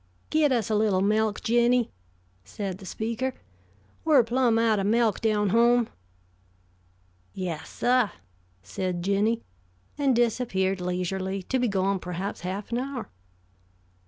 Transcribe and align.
"Get 0.31 0.51
us 0.51 0.71
a 0.71 0.75
little 0.75 1.01
melk, 1.01 1.41
Jinny," 1.43 1.91
said 2.43 2.79
the 2.79 2.87
speaker. 2.87 3.35
"We're 4.03 4.23
plumb 4.23 4.57
out 4.57 4.79
o' 4.79 4.83
melk 4.83 5.19
down 5.21 5.49
home." 5.49 5.89
"Yessah," 7.35 8.11
said 8.63 9.03
Jinny, 9.03 9.43
and 9.99 10.15
disappeared 10.15 10.81
leisurely, 10.81 11.43
to 11.43 11.59
be 11.59 11.67
gone 11.67 11.99
perhaps 11.99 12.41
half 12.41 12.71
an 12.71 12.79
hour. 12.79 13.09